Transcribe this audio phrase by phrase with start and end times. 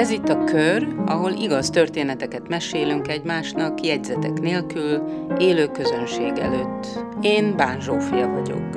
[0.00, 5.02] Ez itt a kör, ahol igaz történeteket mesélünk egymásnak, jegyzetek nélkül,
[5.38, 6.86] élő közönség előtt.
[7.20, 8.76] Én Bán Zsófia vagyok.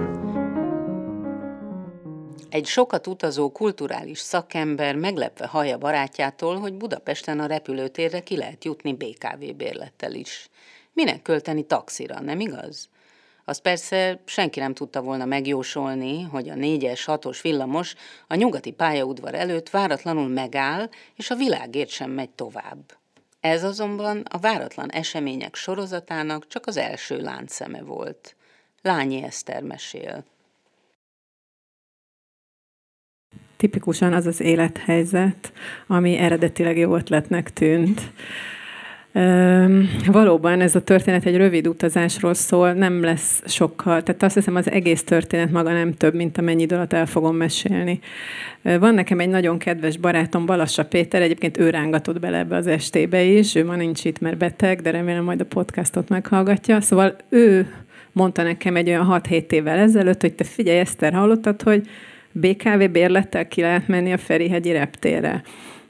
[2.50, 8.94] Egy sokat utazó kulturális szakember meglepve hallja barátjától, hogy Budapesten a repülőtérre ki lehet jutni
[8.94, 10.50] BKV bérlettel is.
[10.94, 12.90] Minek költeni taxira, nem igaz?
[13.46, 17.96] Az persze senki nem tudta volna megjósolni, hogy a négyes, hatos villamos
[18.28, 22.98] a nyugati pályaudvar előtt váratlanul megáll, és a világért sem megy tovább.
[23.40, 28.36] Ez azonban a váratlan események sorozatának csak az első láncszeme volt.
[28.82, 30.26] Lányi Eszter mesél.
[33.58, 35.54] Tipikusan az az élethelyzet,
[35.88, 38.02] ami eredetileg jó ötletnek tűnt
[40.06, 44.72] Valóban ez a történet egy rövid utazásról szól, nem lesz sokkal, tehát azt hiszem az
[44.72, 48.00] egész történet maga nem több, mint amennyi idő alatt el fogom mesélni.
[48.62, 53.24] Van nekem egy nagyon kedves barátom, Balassa Péter, egyébként ő rángatott bele ebbe az estébe
[53.24, 56.82] is, ő ma nincs itt, mert beteg, de remélem majd a podcastot meghallgatja.
[56.82, 57.74] Szóval ő
[58.12, 61.88] mondta nekem egy olyan 6-7 évvel ezelőtt, hogy te figyelj, Eszter, hallottad, hogy
[62.32, 65.44] BKV bérlettel ki lehet menni a Ferihegyi reptérre.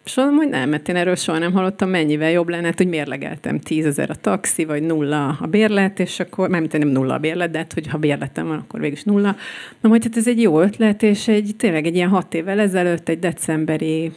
[0.05, 2.87] És mondom, hogy nem, mert én erről soha nem hallottam, mennyivel jobb lenne, hát, hogy
[2.87, 7.51] mérlegeltem tízezer a taxi, vagy nulla a bérlet, és akkor, nem, nem nulla a bérlet,
[7.51, 9.35] de hát, hogy ha bérletem van, akkor végül is nulla.
[9.81, 13.09] Na, hogy hát ez egy jó ötlet, és egy, tényleg egy ilyen hat évvel ezelőtt,
[13.09, 14.11] egy decemberi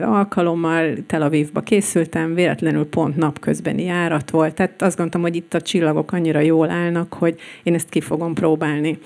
[0.00, 5.60] alkalommal Tel Avivba készültem, véletlenül pont napközbeni járat volt, tehát azt gondoltam, hogy itt a
[5.60, 8.98] csillagok annyira jól állnak, hogy én ezt ki fogom próbálni.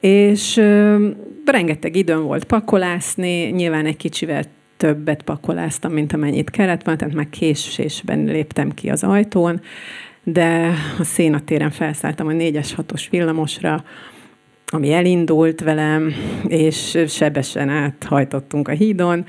[0.00, 1.08] És ö,
[1.44, 4.44] rengeteg időm volt pakolászni, nyilván egy kicsivel
[4.82, 9.60] többet pakoláztam, mint amennyit kellett volna, tehát már késésben léptem ki az ajtón,
[10.22, 13.84] de a szénatéren felszálltam a 4-es 6-os villamosra,
[14.66, 16.14] ami elindult velem,
[16.46, 19.24] és sebesen áthajtottunk a hídon,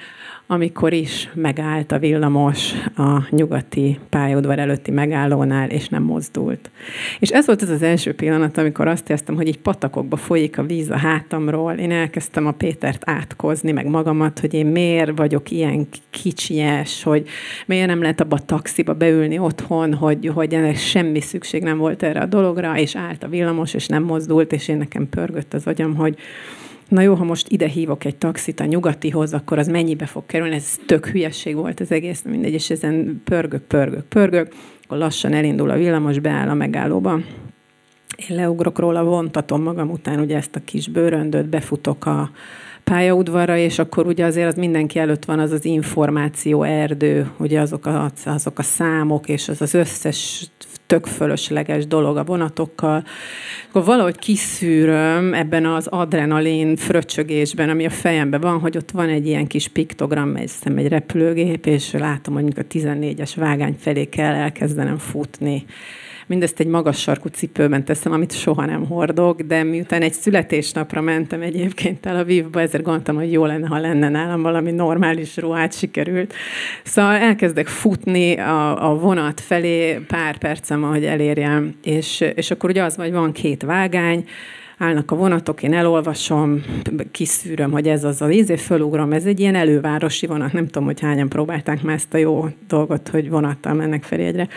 [0.48, 6.72] amikor is megállt a villamos a nyugati pályaudvar előtti megállónál, és nem mozdult.
[7.20, 10.64] És ez volt az az első pillanat, amikor azt éreztem, hogy egy patakokba folyik a
[10.64, 11.74] víz a hátamról.
[11.74, 17.28] Én elkezdtem a Pétert átkozni, meg magamat, hogy én miért vagyok ilyen kicsinyes, hogy
[17.66, 22.04] miért nem lehet abba a taxiba beülni otthon, hogy, hogy ennek semmi szükség nem volt
[22.04, 25.68] erre a dologra, és állt a villamos, és nem mozdult, és én nekem pörgött az
[25.68, 26.18] agyam, hogy
[26.88, 30.56] na jó, ha most ide hívok egy taxit a nyugatihoz, akkor az mennyibe fog kerülni?
[30.56, 35.70] Ez tök hülyesség volt az egész, mindegy, és ezen pörgök, pörgök, pörgök, akkor lassan elindul
[35.70, 37.20] a villamos, beáll a megállóba.
[38.30, 42.32] Én leugrok róla, vontatom magam után ugye ezt a kis bőröndöt, befutok a
[42.84, 47.86] pályaudvarra, és akkor ugye azért az mindenki előtt van az az információ erdő, ugye azok
[47.86, 50.50] a, azok a számok, és az az összes
[50.94, 53.04] tök fölösleges dolog a vonatokkal.
[53.70, 59.28] Akkor valahogy kiszűröm ebben az adrenalin fröcsögésben, ami a fejemben van, hogy ott van egy
[59.28, 64.98] ilyen kis piktogram, egy, egy repülőgép, és látom, hogy a 14-es vágány felé kell elkezdenem
[64.98, 65.66] futni
[66.28, 71.42] Mindezt egy magas sarkú cipőben teszem, amit soha nem hordok, de miután egy születésnapra mentem
[71.42, 76.34] egyébként a vívba, ezért gondoltam, hogy jó lenne, ha lenne nálam valami normális ruhát sikerült.
[76.84, 80.38] Szóval elkezdek futni a, a vonat felé pár
[80.84, 84.26] percem, ahogy elérjem, és, és akkor ugye az, hogy van két vágány,
[84.78, 86.64] állnak a vonatok, én elolvasom,
[87.12, 91.00] kiszűröm, hogy ez az az ízé, fölugrom, ez egy ilyen elővárosi vonat, nem tudom, hogy
[91.00, 94.48] hányan próbálták már ezt a jó dolgot, hogy vonattal mennek felé egyre.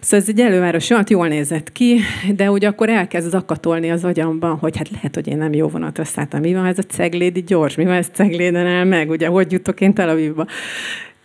[0.00, 1.98] Szóval ez egy előváros, hát jól nézett ki,
[2.36, 6.04] de ugye akkor elkezd zakatolni az agyamban, hogy hát lehet, hogy én nem jó vonatra
[6.04, 6.40] szálltam.
[6.40, 7.74] Mi van ez a ceglédi gyors?
[7.74, 9.10] Mi van ez cegléden el meg?
[9.10, 10.46] Ugye, hogy jutok én Tel Avivba?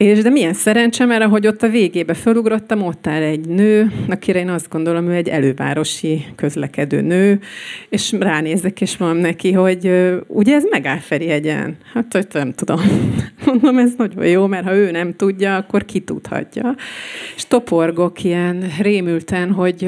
[0.01, 4.39] És de milyen szerencsém, mert ahogy ott a végébe fölugrottam, ott áll egy nő, akire
[4.39, 7.39] én azt gondolom, ő egy elővárosi közlekedő nő,
[7.89, 9.91] és ránézek, és mondom neki, hogy
[10.28, 11.78] ugye ez megáll egyen.
[11.94, 12.79] Hát, hogy nem tudom.
[13.45, 16.75] Mondom, ez nagyon jó, mert ha ő nem tudja, akkor ki tudhatja.
[17.35, 19.83] És toporgok ilyen rémülten, hogy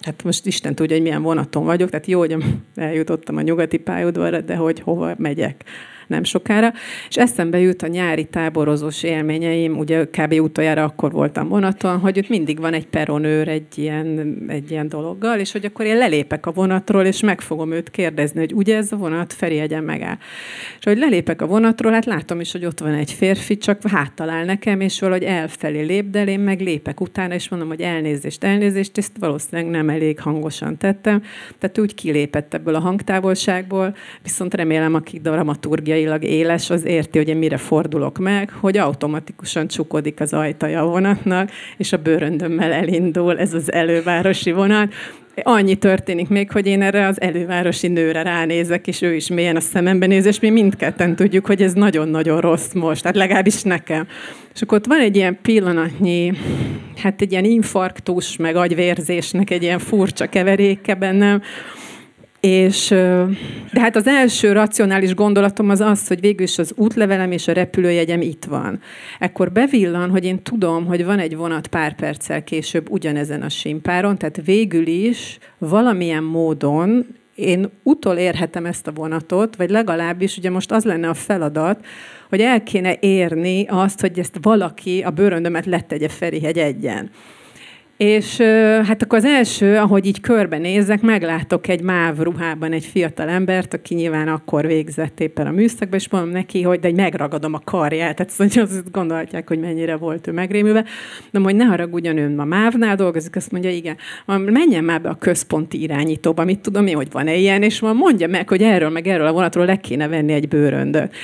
[0.00, 2.36] hát most Isten tudja, hogy milyen vonaton vagyok, tehát jó, hogy
[2.74, 5.64] eljutottam a nyugati pályaudvarra, de hogy hova megyek
[6.06, 6.72] nem sokára,
[7.08, 10.32] és eszembe jut a nyári táborozós élményeim, ugye kb.
[10.32, 15.38] utoljára akkor voltam vonaton, hogy ott mindig van egy peronőr egy ilyen, egy ilyen dologgal,
[15.38, 18.92] és hogy akkor én lelépek a vonatról, és meg fogom őt kérdezni, hogy ugye ez
[18.92, 20.16] a vonat Feri egyen megáll.
[20.78, 24.44] És hogy lelépek a vonatról, hát látom is, hogy ott van egy férfi, csak háttalál
[24.44, 28.98] nekem, és valahogy elfelé lép, de én meg lépek utána, és mondom, hogy elnézést, elnézést,
[28.98, 31.22] ezt valószínűleg nem elég hangosan tettem.
[31.58, 37.28] Tehát úgy kilépett ebből a hangtávolságból, viszont remélem, aki dramaturgiai fizikailag éles, az érti, hogy
[37.28, 43.38] én mire fordulok meg, hogy automatikusan csukodik az ajtaja a vonatnak, és a bőröndömmel elindul
[43.38, 44.92] ez az elővárosi vonat,
[45.42, 49.60] annyi történik még, hogy én erre az elővárosi nőre ránézek, és ő is mélyen a
[49.60, 54.06] szemembe néz, és mi mindketten tudjuk, hogy ez nagyon-nagyon rossz most, tehát legalábbis nekem.
[54.54, 56.32] És akkor ott van egy ilyen pillanatnyi,
[56.96, 61.42] hát egy ilyen infarktus, meg agyvérzésnek egy ilyen furcsa keveréke bennem,
[62.42, 62.88] és,
[63.72, 67.52] de hát az első racionális gondolatom az az, hogy végül is az útlevelem és a
[67.52, 68.80] repülőjegyem itt van.
[69.18, 74.18] Ekkor bevillan, hogy én tudom, hogy van egy vonat pár perccel később ugyanezen a simpáron,
[74.18, 80.84] tehát végül is valamilyen módon én utolérhetem ezt a vonatot, vagy legalábbis ugye most az
[80.84, 81.84] lenne a feladat,
[82.28, 87.10] hogy el kéne érni azt, hogy ezt valaki a bőröndömet letegye Ferihegy egyen.
[88.02, 88.36] És
[88.82, 93.94] hát akkor az első, ahogy így körbenézek, meglátok egy máv ruhában egy fiatal embert, aki
[93.94, 98.32] nyilván akkor végzett éppen a műszakban, és mondom neki, hogy de megragadom a karját, tehát
[98.32, 100.84] szóval azt gondolhatják, hogy mennyire volt ő megrémülve.
[101.30, 103.96] De hogy ne haragudjon, ön ma mávnál dolgozik, azt mondja, igen,
[104.26, 108.48] menjen már be a központi irányítóba, mit tudom én, hogy van-e ilyen, és mondja meg,
[108.48, 111.14] hogy erről meg erről a vonatról le kéne venni egy bőröndöt.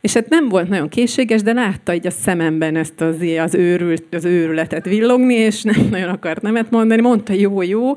[0.00, 4.14] És hát nem volt nagyon készséges, de látta így a szememben ezt az, az, őrült,
[4.14, 7.00] az őrületet villogni, és nem nagyon akart nemet mondani.
[7.00, 7.94] Mondta, jó, jó.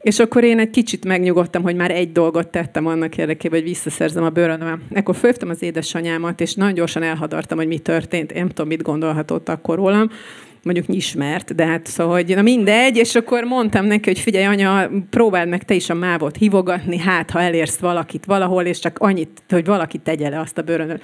[0.00, 4.24] És akkor én egy kicsit megnyugodtam, hogy már egy dolgot tettem annak érdekében, hogy visszaszerzem
[4.24, 4.78] a bőröndömet.
[4.92, 8.32] Ekkor fölhívtam az édesanyámat, és nagyon gyorsan elhadartam, hogy mi történt.
[8.32, 10.10] Én nem tudom, mit gondolhatott akkor rólam
[10.66, 14.90] mondjuk ismert, de hát szóval, hogy na mindegy, és akkor mondtam neki, hogy figyelj anya,
[15.10, 19.42] próbáld meg te is a mávot hívogatni, hát ha elérsz valakit valahol, és csak annyit,
[19.48, 21.02] hogy valaki tegye le azt a bőrönöt.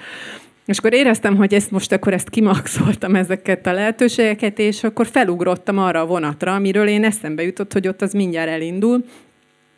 [0.67, 5.79] És akkor éreztem, hogy ezt most akkor ezt kimaxoltam ezeket a lehetőségeket, és akkor felugrottam
[5.79, 9.05] arra a vonatra, amiről én eszembe jutott, hogy ott az mindjárt elindul,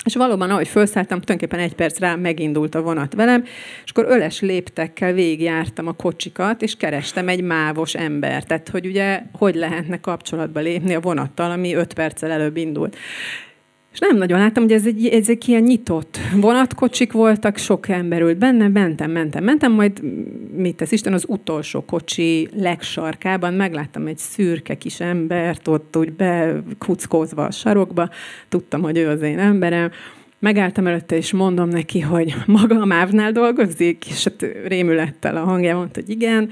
[0.05, 3.45] és valóban, ahogy felszálltam, tulajdonképpen egy perc rá megindult a vonat velem,
[3.85, 8.47] és akkor öles léptekkel végigjártam a kocsikat, és kerestem egy mávos embert.
[8.47, 12.97] Tehát, hogy ugye, hogy lehetne kapcsolatba lépni a vonattal, ami öt perccel előbb indult.
[13.94, 18.38] És nem nagyon láttam, hogy ez egy, ezek ilyen nyitott vonatkocsik voltak, sok ember ült
[18.38, 20.02] benne, mentem, mentem, mentem, majd
[20.56, 27.44] mit tesz Isten, az utolsó kocsi legsarkában megláttam egy szürke kis embert, ott úgy bekuckózva
[27.44, 28.08] a sarokba,
[28.49, 29.91] tudtam, hogy ő az én emberem,
[30.38, 35.76] megálltam előtte, és mondom neki, hogy maga a mávnál dolgozik, és hát rémülettel a hangja
[35.76, 36.50] mondta, hogy igen,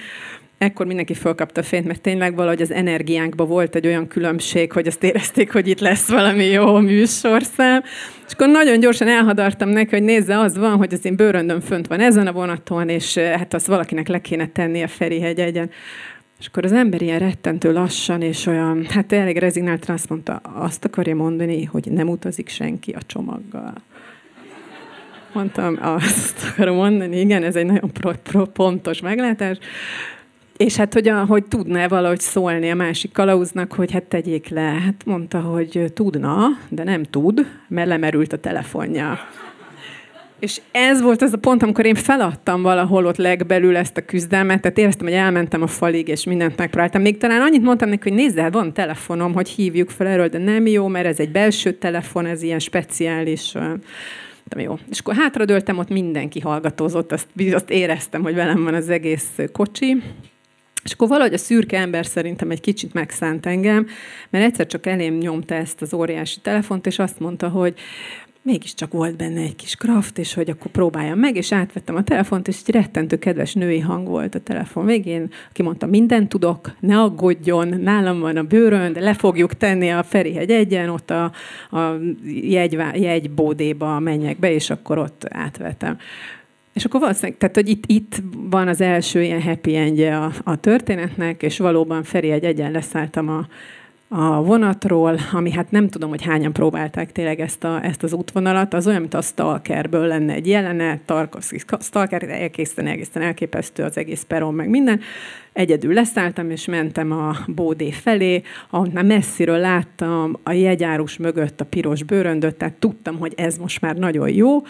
[0.62, 4.87] ekkor mindenki fölkapta a fényt, mert tényleg valahogy az energiánkban volt egy olyan különbség, hogy
[4.87, 7.82] azt érezték, hogy itt lesz valami jó műsorszám.
[8.26, 11.87] És akkor nagyon gyorsan elhadartam neki, hogy nézze, az van, hogy az én bőröndöm fönt
[11.87, 15.70] van ezen a vonaton, és eh, hát azt valakinek le kéne tenni a Ferihegy egyen.
[16.41, 20.85] És akkor az ember ilyen rettentő lassan, és olyan, hát elég rezignáltan azt mondta, azt
[20.85, 23.75] akarja mondani, hogy nem utazik senki a csomaggal.
[25.32, 29.58] Mondtam, azt akarom mondani, igen, ez egy nagyon pro, pro, pontos meglátás.
[30.64, 34.61] És hát, hogy, a, hogy tudná valahogy szólni a másik kalauznak, hogy hát tegyék le.
[34.61, 39.19] Hát mondta, hogy tudna, de nem tud, mert lemerült a telefonja.
[40.38, 44.61] És ez volt az a pont, amikor én feladtam valahol ott legbelül ezt a küzdelmet,
[44.61, 47.03] tehát éreztem, hogy elmentem a falig, és mindent megpróbáltam.
[47.03, 50.38] Még talán annyit mondtam neki, hogy nézd el, van telefonom, hogy hívjuk fel erről, de
[50.38, 53.53] nem jó, mert ez egy belső telefon, ez ilyen speciális.
[54.44, 54.79] De jó.
[54.91, 60.03] És akkor hátradőltem, ott mindenki hallgatózott, azt, azt éreztem, hogy velem van az egész kocsi.
[60.84, 63.87] És akkor valahogy a szürke ember szerintem egy kicsit megszánt engem,
[64.31, 67.75] mert egyszer csak elém nyomta ezt az óriási telefont, és azt mondta, hogy
[68.43, 72.48] mégiscsak volt benne egy kis kraft, és hogy akkor próbáljam meg, és átvettem a telefont,
[72.48, 77.01] és egy rettentő kedves női hang volt a telefon végén, aki mondta, mindent tudok, ne
[77.01, 81.32] aggódjon, nálam van a bőrön, de le fogjuk tenni a Ferihegy egyen, ott a,
[81.70, 85.98] a jegy, jegybódéba menjek be, és akkor ott átvettem.
[86.72, 90.56] És akkor valószínűleg, tehát hogy itt, itt van az első ilyen happy endje a, a
[90.56, 93.46] történetnek, és valóban Feri egy egyen leszálltam a,
[94.14, 98.74] a vonatról, ami hát nem tudom, hogy hányan próbálták tényleg ezt, a, ezt az útvonalat,
[98.74, 104.24] az olyan, mint a Stalkerből lenne egy jelenet, Tarkovsky Stalker, egészen, egészen elképesztő az egész
[104.29, 105.00] peron, meg minden.
[105.52, 111.64] Egyedül leszálltam, és mentem a bódé felé, ahol már messziről láttam a jegyárus mögött a
[111.64, 114.62] piros bőröndöt, tehát tudtam, hogy ez most már nagyon jó,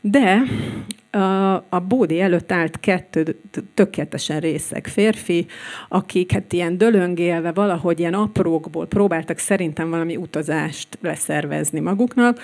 [0.00, 0.42] de
[1.68, 3.40] a, bódi előtt állt kettő
[3.74, 5.46] tökéletesen részeg férfi,
[5.88, 12.40] akik hát ilyen dölöngélve valahogy ilyen aprókból próbáltak szerintem valami utazást leszervezni maguknak,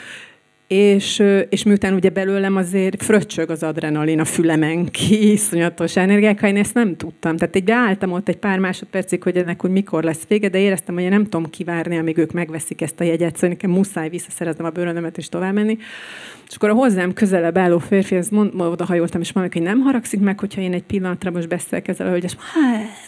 [0.66, 6.56] és, és miután ugye belőlem azért fröccsög az adrenalin a fülemen ki, iszonyatos energiák, én
[6.56, 7.36] ezt nem tudtam.
[7.36, 10.94] Tehát egy beálltam ott egy pár másodpercig, hogy ennek úgy mikor lesz vége, de éreztem,
[10.94, 14.66] hogy én nem tudom kivárni, amíg ők megveszik ezt a jegyet, szóval nekem muszáj visszaszereznem
[14.66, 15.78] a bőrönemet és tovább menni.
[16.48, 20.20] És akkor a hozzám közelebb álló férfi, ez mond, odahajoltam, és mondjuk, hogy nem haragszik
[20.20, 22.36] meg, hogyha én egy pillanatra most beszélek ezzel, hogy és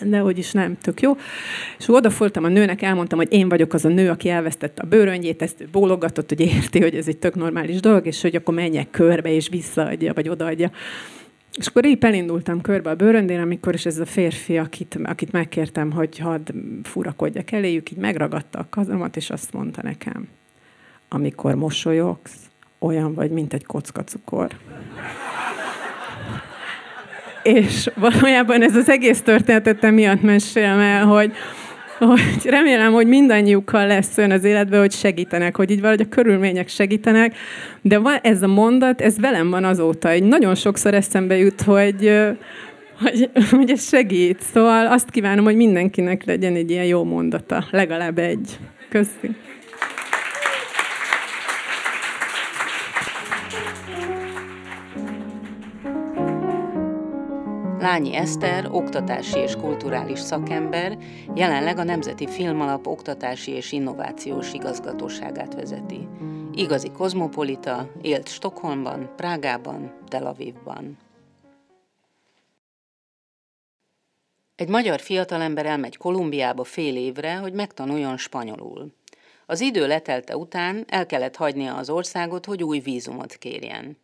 [0.00, 1.16] de hogy is nem, tök jó.
[1.78, 5.42] És odafordultam a nőnek, elmondtam, hogy én vagyok az a nő, aki elvesztette a bőröngyét,
[5.42, 9.30] ezt bólogatott, hogy érti, hogy ez egy tök normális dolog, és hogy akkor menjek körbe,
[9.30, 10.70] és visszaadja, vagy odaadja.
[11.52, 15.92] És akkor épp elindultam körbe a bőröndén, amikor is ez a férfi, akit, akit megkértem,
[15.92, 16.50] hogy hadd
[16.82, 20.28] furakodjak eléjük, így megragadta a kazomat, és azt mondta nekem,
[21.08, 24.50] amikor mosolyogsz, olyan vagy, mint egy kocka cukor.
[27.42, 31.32] És valójában ez az egész történetet miatt mesélem el, hogy,
[31.98, 36.68] hogy remélem, hogy mindannyiukkal lesz olyan az életben, hogy segítenek, hogy így valahogy a körülmények
[36.68, 37.36] segítenek,
[37.82, 42.12] de van ez a mondat, ez velem van azóta, hogy nagyon sokszor eszembe jut, hogy,
[43.00, 44.40] hogy, hogy ez segít.
[44.52, 48.58] Szóval azt kívánom, hogy mindenkinek legyen egy ilyen jó mondata, legalább egy.
[48.88, 49.36] Köszönöm.
[57.86, 60.98] Lányi Eszter, oktatási és kulturális szakember,
[61.34, 66.08] jelenleg a Nemzeti Filmalap Oktatási és Innovációs Igazgatóságát vezeti.
[66.52, 70.98] Igazi kozmopolita, élt Stockholmban, Prágában, Tel Avivban.
[74.56, 78.92] Egy magyar fiatalember elmegy Kolumbiába fél évre, hogy megtanuljon spanyolul.
[79.46, 83.96] Az idő letelte után el kellett hagynia az országot, hogy új vízumot kérjen.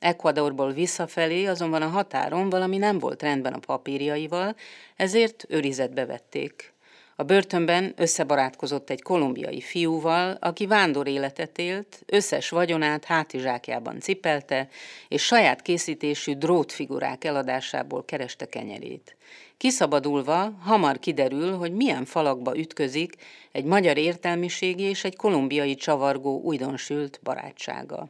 [0.00, 4.56] Ecuadorból visszafelé azonban a határon valami nem volt rendben a papírjaival,
[4.96, 6.72] ezért őrizetbe vették.
[7.16, 14.68] A börtönben összebarátkozott egy kolumbiai fiúval, aki vándor életet élt, összes vagyonát hátizsákjában cipelte,
[15.08, 19.16] és saját készítésű drótfigurák eladásából kereste kenyerét.
[19.56, 23.14] Kiszabadulva hamar kiderül, hogy milyen falakba ütközik
[23.52, 28.08] egy magyar értelmiségi és egy kolumbiai csavargó újdonsült barátsága.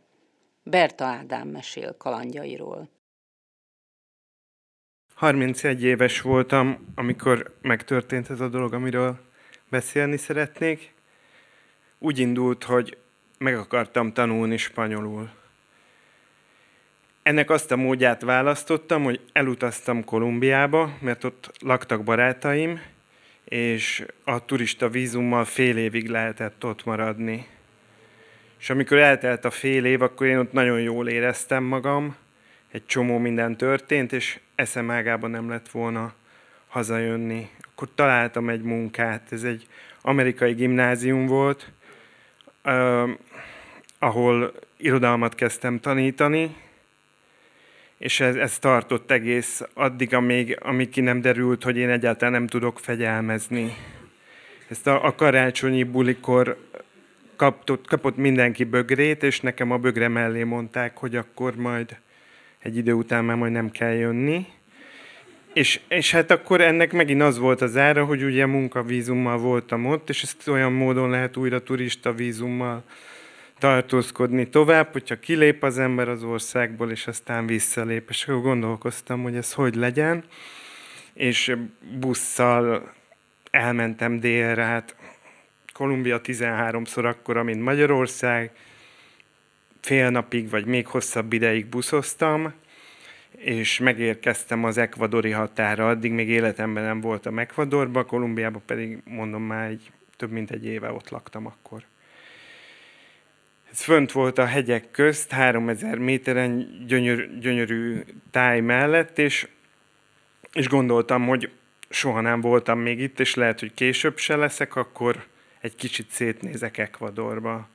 [0.70, 2.88] Berta Ádám mesél kalandjairól.
[5.14, 9.18] 31 éves voltam, amikor megtörtént ez a dolog, amiről
[9.68, 10.94] beszélni szeretnék.
[11.98, 12.96] Úgy indult, hogy
[13.38, 15.30] meg akartam tanulni spanyolul.
[17.22, 22.80] Ennek azt a módját választottam, hogy elutaztam Kolumbiába, mert ott laktak barátaim,
[23.44, 27.46] és a turista vízummal fél évig lehetett ott maradni.
[28.60, 32.16] És amikor eltelt a fél év, akkor én ott nagyon jól éreztem magam,
[32.70, 36.12] egy csomó minden történt, és eszem ágában nem lett volna
[36.68, 37.50] hazajönni.
[37.72, 39.66] Akkor találtam egy munkát, ez egy
[40.02, 41.70] amerikai gimnázium volt,
[43.98, 46.56] ahol irodalmat kezdtem tanítani,
[47.98, 52.46] és ez, ez tartott egész addig, amíg, amíg ki nem derült, hogy én egyáltalán nem
[52.46, 53.74] tudok fegyelmezni.
[54.68, 56.56] Ezt a, a karácsonyi bulikor
[57.40, 61.96] kapott, kapott mindenki bögrét, és nekem a bögre mellé mondták, hogy akkor majd
[62.58, 64.46] egy idő után már majd nem kell jönni.
[65.52, 70.08] És, és hát akkor ennek megint az volt az ára, hogy ugye munkavízummal voltam ott,
[70.08, 72.84] és ezt olyan módon lehet újra turista vízummal
[73.58, 78.08] tartózkodni tovább, hogyha kilép az ember az országból, és aztán visszalép.
[78.08, 80.24] És akkor gondolkoztam, hogy ez hogy legyen,
[81.12, 81.56] és
[81.98, 82.92] busszal
[83.50, 84.94] elmentem délre, hát
[85.80, 88.50] Kolumbia 13-szor akkora, mint Magyarország,
[89.80, 92.52] fél napig vagy még hosszabb ideig buszoztam,
[93.36, 95.88] és megérkeztem az ekvadori határa.
[95.88, 100.90] Addig még életemben nem voltam Ekvadorba, Kolumbiába pedig mondom már egy, több mint egy éve
[100.92, 101.82] ott laktam akkor.
[103.70, 109.48] Ez fönt volt a hegyek közt, 3000 méteren gyönyör, gyönyörű táj mellett, és,
[110.52, 111.50] és gondoltam, hogy
[111.88, 115.28] soha nem voltam még itt, és lehet, hogy később se leszek, akkor
[115.60, 117.68] egy kicsit szétnézek Ekvadorba.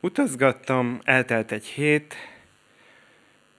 [0.00, 2.14] Utazgattam, eltelt egy hét,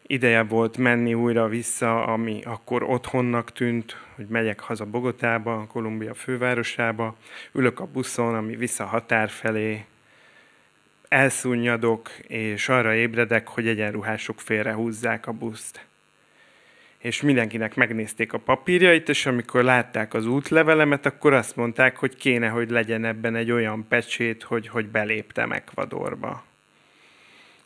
[0.02, 7.16] ideje volt menni újra-vissza, ami akkor otthonnak tűnt, hogy megyek haza Bogotába, Kolumbia fővárosába,
[7.52, 9.86] ülök a buszon, ami vissza határ felé,
[11.08, 15.86] elszunnyadok, és arra ébredek, hogy egyenruhások félrehúzzák a buszt
[17.04, 22.48] és mindenkinek megnézték a papírjait, és amikor látták az útlevelemet, akkor azt mondták, hogy kéne,
[22.48, 26.44] hogy legyen ebben egy olyan pecsét, hogy, hogy beléptem Ecuadorba.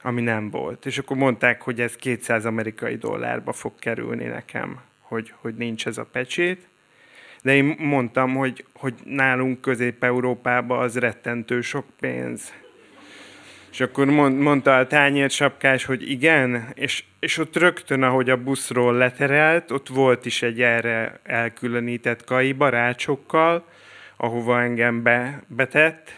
[0.01, 0.85] Ami nem volt.
[0.85, 5.97] És akkor mondták, hogy ez 200 amerikai dollárba fog kerülni nekem, hogy, hogy nincs ez
[5.97, 6.67] a pecsét.
[7.41, 12.53] De én mondtam, hogy, hogy nálunk Közép-Európában az rettentő sok pénz.
[13.71, 18.93] És akkor mond, mondta a tányérsapkás, hogy igen, és, és ott rögtön, ahogy a buszról
[18.93, 23.65] leterelt, ott volt is egy erre elkülönített kai barácsokkal,
[24.17, 26.11] ahova engem be, betett,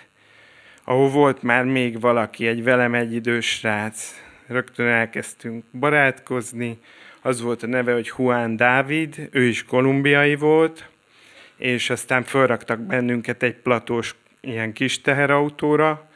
[0.83, 4.13] ahol volt már még valaki, egy velem egy idős srác.
[4.47, 6.79] Rögtön elkezdtünk barátkozni,
[7.21, 10.89] az volt a neve, hogy Juan Dávid, ő is kolumbiai volt,
[11.57, 16.08] és aztán felraktak bennünket egy platós ilyen kis teherautóra,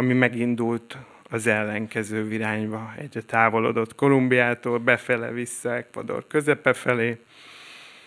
[0.00, 0.96] ami megindult
[1.30, 2.92] az ellenkező irányba.
[2.98, 7.18] Egyre távolodott Kolumbiától, befele vissza Ecuador közepe felé,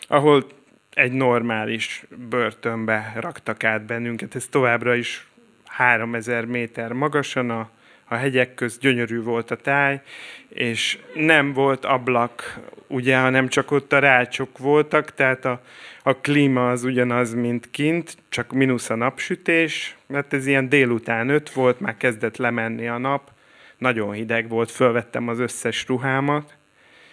[0.08, 0.46] ahol
[0.94, 4.36] egy normális börtönbe raktak át bennünket.
[4.36, 5.28] Ez továbbra is
[5.66, 7.70] 3000 méter magasan a,
[8.14, 10.02] a hegyek közt, gyönyörű volt a táj,
[10.50, 15.62] és nem volt ablak, ugye, hanem csak ott a rácsok voltak, tehát a,
[16.04, 21.52] a klíma az ugyanaz, mint kint, csak mínusz a napsütés, mert ez ilyen délután öt
[21.52, 23.32] volt, már kezdett lemenni a nap,
[23.78, 26.58] nagyon hideg volt, fölvettem az összes ruhámat,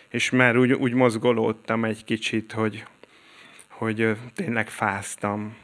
[0.08, 2.84] és már úgy, úgy mozgolódtam egy kicsit, hogy,
[3.68, 5.56] hogy tényleg fáztam,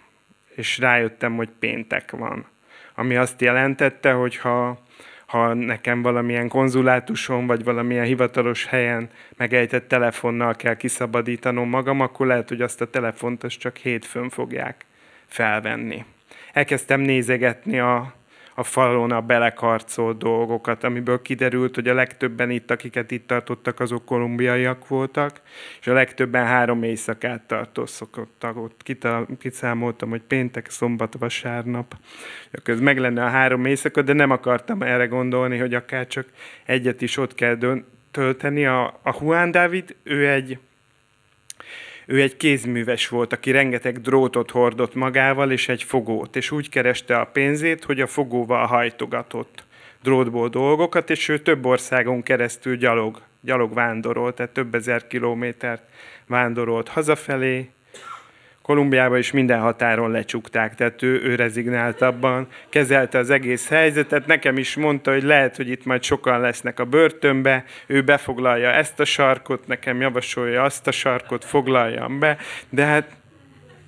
[0.54, 2.46] és rájöttem, hogy péntek van.
[2.94, 4.85] Ami azt jelentette, hogy ha,
[5.26, 12.48] ha nekem valamilyen konzulátuson, vagy valamilyen hivatalos helyen megejtett telefonnal kell kiszabadítanom magam, akkor lehet,
[12.48, 14.84] hogy azt a telefont azt csak hétfőn fogják
[15.26, 16.04] felvenni.
[16.52, 18.14] Elkezdtem nézegetni a,
[18.58, 24.04] a falon a belekarcolt dolgokat, amiből kiderült, hogy a legtöbben itt, akiket itt tartottak, azok
[24.04, 25.40] kolumbiaiak voltak,
[25.80, 28.56] és a legtöbben három éjszakát tartózkodtak.
[28.56, 28.82] Ott
[29.38, 31.94] kiszámoltam, hogy péntek, szombat, vasárnap.
[32.64, 36.26] Ez meg lenne a három éjszaka, de nem akartam erre gondolni, hogy akár csak
[36.64, 37.58] egyet is ott kell
[38.10, 38.66] tölteni.
[38.66, 40.58] A, a Juan David, ő egy
[42.06, 47.18] ő egy kézműves volt, aki rengeteg drótot hordott magával, és egy fogót, és úgy kereste
[47.18, 49.64] a pénzét, hogy a fogóval hajtogatott.
[50.02, 55.82] Drótból dolgokat, és ő több országon keresztül gyalog, gyalog vándorolt, tehát több ezer kilométert
[56.26, 57.68] vándorolt hazafelé,
[58.66, 62.04] Kolumbiában is minden határon lecsukták, tehát ő, ő rezignált
[62.68, 64.26] kezelte az egész helyzetet.
[64.26, 69.00] Nekem is mondta, hogy lehet, hogy itt majd sokan lesznek a börtönbe, ő befoglalja ezt
[69.00, 72.36] a sarkot, nekem javasolja azt a sarkot, foglaljam be,
[72.68, 73.16] de hát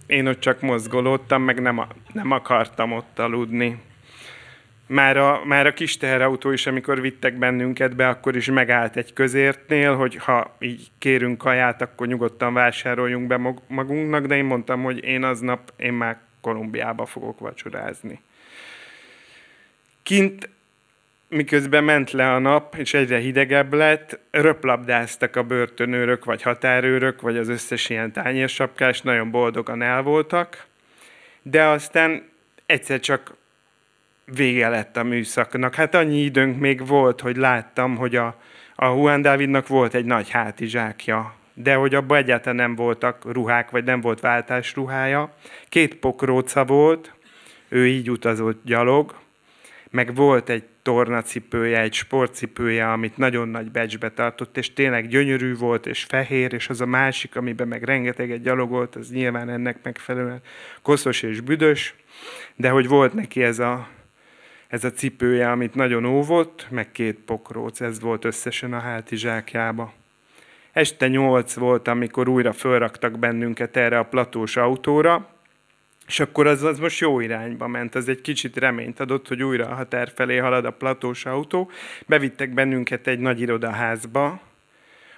[0.07, 3.81] én ott csak mozgolódtam, meg nem, nem akartam ott aludni
[4.89, 9.13] már a, már a kis teherautó is, amikor vittek bennünket be, akkor is megállt egy
[9.13, 15.05] közértnél, hogy ha így kérünk kaját, akkor nyugodtan vásároljunk be magunknak, de én mondtam, hogy
[15.05, 18.21] én aznap, én már Kolumbiába fogok vacsorázni.
[20.03, 20.49] Kint,
[21.29, 27.37] miközben ment le a nap, és egyre hidegebb lett, röplabdáztak a börtönőrök, vagy határőrök, vagy
[27.37, 30.67] az összes ilyen tányérsapkás, nagyon boldogan el voltak,
[31.43, 32.29] de aztán
[32.67, 33.37] egyszer csak
[34.35, 35.75] vége lett a műszaknak.
[35.75, 38.37] Hát annyi időnk még volt, hogy láttam, hogy a,
[38.75, 43.85] a Juan Dávidnak volt egy nagy hátizsákja, de hogy abban egyáltalán nem voltak ruhák, vagy
[43.85, 45.35] nem volt váltás ruhája.
[45.69, 47.13] Két pokróca volt,
[47.69, 49.15] ő így utazott gyalog,
[49.91, 55.87] meg volt egy tornacipője, egy sportcipője, amit nagyon nagy becsbe tartott, és tényleg gyönyörű volt,
[55.87, 60.41] és fehér, és az a másik, amiben meg rengeteget gyalogolt, az nyilván ennek megfelelően
[60.83, 61.95] koszos és büdös,
[62.57, 63.89] de hogy volt neki ez a
[64.69, 69.93] ez a cipője, amit nagyon óvott, meg két pokróc, ez volt összesen a hátizsákjába.
[70.73, 75.29] Este nyolc volt, amikor újra fölraktak bennünket erre a platós autóra,
[76.07, 79.67] és akkor az, az most jó irányba ment, az egy kicsit reményt adott, hogy újra
[79.69, 81.71] a határ felé halad a platós autó.
[82.07, 84.41] Bevittek bennünket egy nagy irodaházba,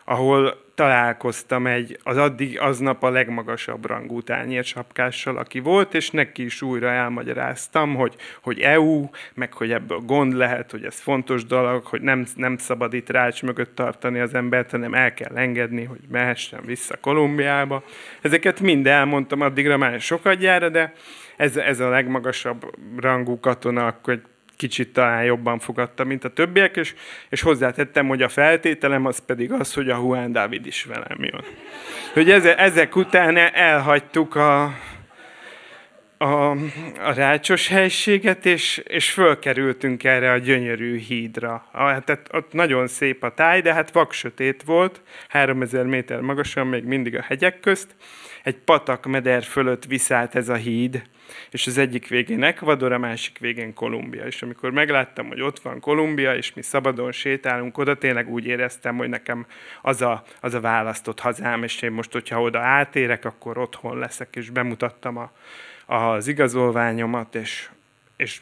[0.05, 6.63] ahol találkoztam egy, az addig aznap a legmagasabb rangú tányérsapkással, aki volt, és neki is
[6.63, 12.01] újra elmagyaráztam, hogy, hogy EU, meg hogy ebből gond lehet, hogy ez fontos dolog, hogy
[12.01, 16.61] nem, nem szabad itt rács mögött tartani az embert, hanem el kell engedni, hogy mehessen
[16.65, 17.83] vissza Kolumbiába.
[18.21, 20.93] Ezeket mind elmondtam addigra már sokadjára, de
[21.37, 24.21] ez, ez a legmagasabb rangú katona akkor
[24.61, 26.95] kicsit talán jobban fogadta, mint a többiek, és,
[27.29, 31.45] és hozzátettem, hogy a feltételem az pedig az, hogy a Juan David is velem jön.
[32.13, 34.75] Hogy ezek után elhagytuk a,
[36.23, 36.51] a,
[37.05, 41.69] a rácsos helységet, és, és fölkerültünk erre a gyönyörű hídra.
[41.73, 46.85] A, hát ott nagyon szép a táj, de hát vaksötét volt, 3000 méter magasan, még
[46.85, 47.95] mindig a hegyek közt.
[48.43, 51.03] Egy patak meder fölött viszállt ez a híd,
[51.51, 54.27] és az egyik végén Ecuador, a másik végén Kolumbia.
[54.27, 58.97] És amikor megláttam, hogy ott van Kolumbia, és mi szabadon sétálunk oda, tényleg úgy éreztem,
[58.97, 59.47] hogy nekem
[59.83, 64.37] az a, az a választott hazám, és én most, hogyha oda átérek, akkor otthon leszek,
[64.37, 65.33] és bemutattam a,
[65.91, 67.69] az igazolványomat, és,
[68.17, 68.41] és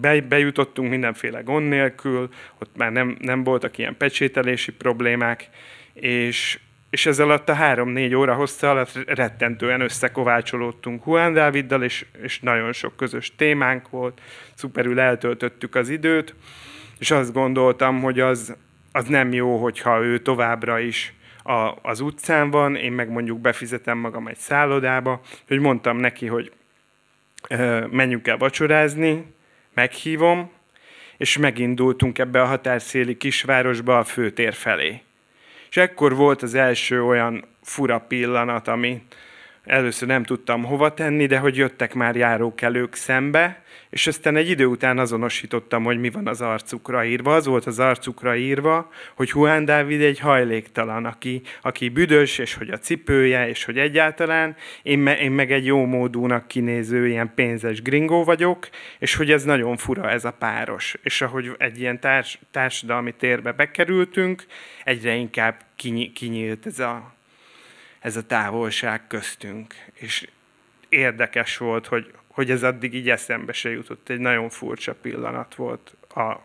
[0.00, 5.48] be, bejutottunk mindenféle gond nélkül, ott már nem, nem voltak ilyen pecsételési problémák,
[5.92, 6.58] és,
[6.90, 12.72] és ez alatt a három-négy óra hossza alatt rettentően összekovácsolódtunk Juan Dáviddal, és, és nagyon
[12.72, 14.20] sok közös témánk volt,
[14.54, 16.34] szuperül eltöltöttük az időt,
[16.98, 18.56] és azt gondoltam, hogy az,
[18.92, 21.14] az nem jó, hogyha ő továbbra is
[21.44, 26.52] a, az utcán van, én meg mondjuk befizetem magam egy szállodába, hogy mondtam neki, hogy
[27.48, 29.34] ö, menjünk el vacsorázni,
[29.74, 30.50] meghívom,
[31.16, 35.02] és megindultunk ebbe a határszéli kisvárosba a főtér felé.
[35.70, 39.02] És ekkor volt az első olyan fura pillanat, ami
[39.64, 44.66] először nem tudtam hova tenni, de hogy jöttek már járókelők szembe, és aztán egy idő
[44.66, 47.34] után azonosítottam, hogy mi van az arcukra írva.
[47.34, 52.70] Az volt az arcukra írva, hogy Juan Dávid egy hajléktalan, aki, aki büdös, és hogy
[52.70, 57.82] a cipője, és hogy egyáltalán én, me, én meg egy jó módúnak kinéző ilyen pénzes
[57.82, 60.96] gringó vagyok, és hogy ez nagyon fura ez a páros.
[61.02, 64.44] És ahogy egy ilyen társ, társadalmi térbe bekerültünk,
[64.84, 65.60] egyre inkább
[66.12, 67.13] kinyílt ez a,
[68.04, 69.74] ez a távolság köztünk.
[69.92, 70.28] És
[70.88, 74.08] érdekes volt, hogy, hogy ez addig így eszembe se jutott.
[74.08, 76.36] Egy nagyon furcsa pillanat volt a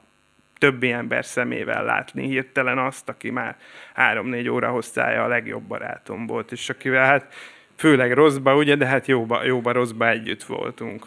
[0.57, 3.57] többi ember szemével látni hirtelen azt, aki már
[3.93, 7.33] három-négy óra hosszája a legjobb barátom volt, és akivel hát
[7.75, 11.05] főleg rosszba, ugye, de hát jóba, jóba rosszba együtt voltunk.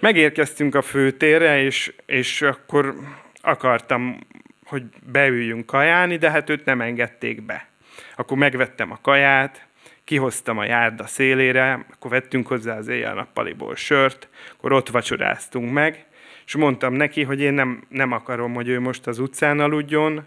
[0.00, 2.94] Megérkeztünk a főtérre, és, és akkor
[3.40, 4.18] akartam,
[4.64, 4.82] hogy
[5.12, 7.72] beüljünk kajálni, de hát őt nem engedték be.
[8.16, 9.66] Akkor megvettem a kaját,
[10.04, 16.06] kihoztam a járda szélére, akkor vettünk hozzá az éjjel-nappaliból sört, akkor ott vacsoráztunk meg,
[16.46, 20.24] és mondtam neki, hogy én nem, nem akarom, hogy ő most az utcán aludjon,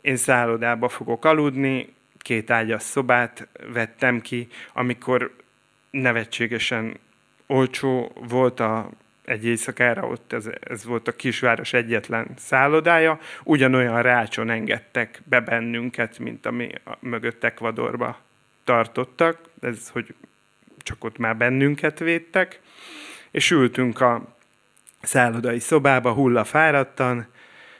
[0.00, 5.36] én szállodába fogok aludni, két ágyas szobát vettem ki, amikor
[5.90, 6.96] nevetségesen
[7.46, 8.90] olcsó volt a,
[9.24, 16.18] egy éjszakára, ott ez, ez volt a kisváros egyetlen szállodája, ugyanolyan rácson engedtek be bennünket,
[16.18, 18.18] mint ami mögött Ekvadorba
[18.64, 20.14] tartottak, ez, hogy
[20.78, 22.60] csak ott már bennünket védtek,
[23.30, 24.36] és ültünk a
[25.02, 27.26] szállodai szobába hullafáradtan,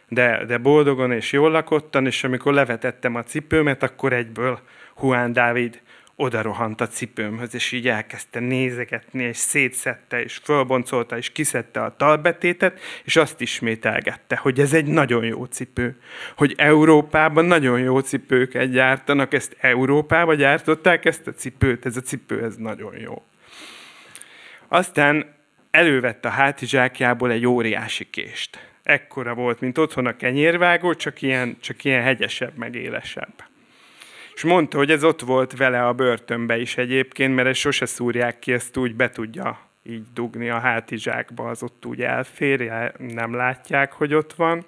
[0.08, 4.60] de, de boldogan és jól lakottan, és amikor levetettem a cipőmet, akkor egyből
[5.02, 5.80] Juan Dávid
[6.16, 11.96] oda rohant a cipőmhöz, és így elkezdte nézegetni, és szétszette, és fölboncolta, és kiszedte a
[11.96, 16.00] talbetétet, és azt ismételgette, hogy ez egy nagyon jó cipő.
[16.36, 22.44] Hogy Európában nagyon jó cipőket gyártanak, ezt Európába gyártották ezt a cipőt, ez a cipő,
[22.44, 23.22] ez nagyon jó.
[24.68, 25.34] Aztán
[25.70, 28.70] elővette a hátizsákjából egy óriási kést.
[28.82, 33.51] Ekkora volt, mint otthon a kenyérvágó, csak ilyen, csak ilyen hegyesebb, meg élesebb.
[34.34, 38.38] És mondta, hogy ez ott volt vele a börtönbe is egyébként, mert ezt sose szúrják
[38.38, 43.92] ki, ezt úgy be tudja így dugni a hátizsákba, az ott úgy elfér, nem látják,
[43.92, 44.64] hogy ott van.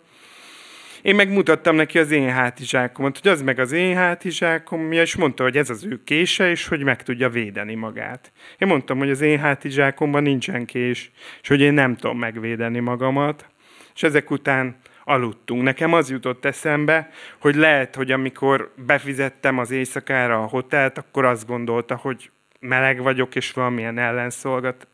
[1.02, 5.56] Én megmutattam neki az én hátizsákomat, hogy az meg az én hátizsákom, és mondta, hogy
[5.56, 8.32] ez az ő kése, és hogy meg tudja védeni magát.
[8.58, 11.10] Én mondtam, hogy az én hátizsákomban nincsen kés,
[11.42, 13.48] és hogy én nem tudom megvédeni magamat.
[13.94, 15.62] És ezek után aludtunk.
[15.62, 21.46] Nekem az jutott eszembe, hogy lehet, hogy amikor befizettem az éjszakára a hotelt, akkor azt
[21.46, 23.98] gondolta, hogy meleg vagyok, és valamilyen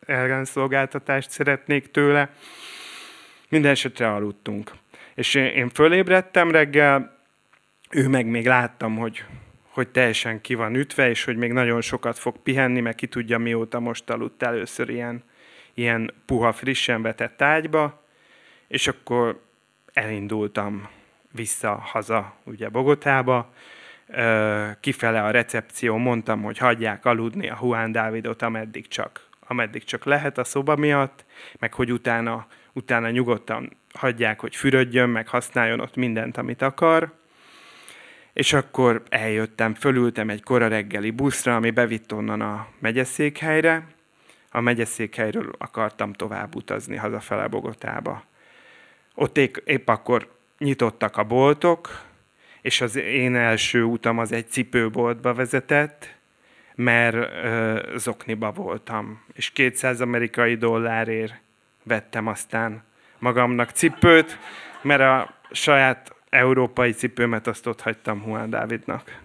[0.06, 2.30] ellenszolgáltatást szeretnék tőle.
[3.48, 4.70] Minden esetre aludtunk.
[5.14, 7.18] És én fölébredtem reggel,
[7.90, 9.24] ő meg még láttam, hogy,
[9.68, 13.38] hogy teljesen ki van ütve, és hogy még nagyon sokat fog pihenni, meg ki tudja
[13.38, 15.24] mióta most aludt először ilyen,
[15.74, 18.04] ilyen puha, frissen vetett ágyba,
[18.68, 19.40] és akkor
[19.92, 20.88] elindultam
[21.32, 23.52] vissza haza, ugye Bogotába,
[24.80, 30.38] kifele a recepció, mondtam, hogy hagyják aludni a Juan Dávidot, ameddig csak, ameddig csak lehet
[30.38, 31.24] a szoba miatt,
[31.58, 37.12] meg hogy utána, utána nyugodtan hagyják, hogy fürödjön, meg használjon ott mindent, amit akar.
[38.32, 43.86] És akkor eljöttem, fölültem egy kora reggeli buszra, ami bevitt onnan a megyeszékhelyre.
[44.50, 48.22] A megyeszékhelyről akartam tovább utazni hazafele Bogotába.
[49.14, 52.04] Ott épp, akkor nyitottak a boltok,
[52.60, 56.14] és az én első utam az egy cipőboltba vezetett,
[56.74, 61.34] mert ö, zokniba voltam, és 200 amerikai dollárért
[61.82, 62.84] vettem aztán
[63.18, 64.38] magamnak cipőt,
[64.82, 69.18] mert a saját európai cipőmet azt ott hagytam Juan Dávidnak.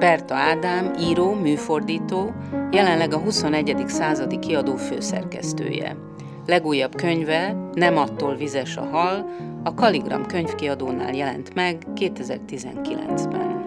[0.00, 2.32] Berta Ádám, író, műfordító,
[2.70, 3.84] jelenleg a 21.
[3.86, 5.96] századi kiadó főszerkesztője.
[6.46, 9.26] Legújabb könyve, Nem attól vizes a hal,
[9.64, 13.59] a Kaligram könyvkiadónál jelent meg 2019-ben.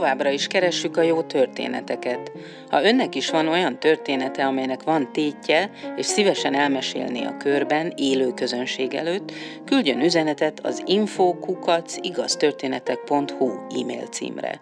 [0.00, 2.32] Továbbra is keressük a jó történeteket.
[2.68, 8.32] Ha önnek is van olyan története, amelynek van tétje, és szívesen elmesélni a körben, élő
[8.34, 9.32] közönség előtt,
[9.64, 13.48] küldjön üzenetet az infokukacigaztörténetek.hu
[13.80, 14.60] e-mail címre.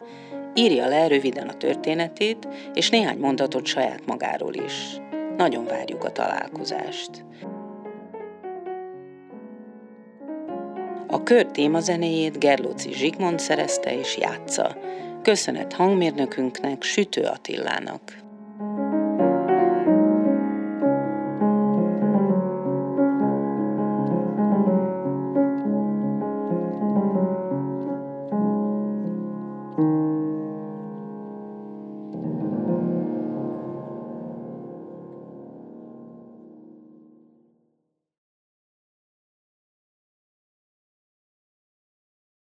[0.54, 4.72] Írja le röviden a történetét, és néhány mondatot saját magáról is.
[5.36, 7.10] Nagyon várjuk a találkozást.
[11.10, 14.76] A kör témazenéjét Gerlóci Zsigmond szerezte és játsza.
[15.28, 18.27] Köszönet hangmérnökünknek, Sütő Attilának.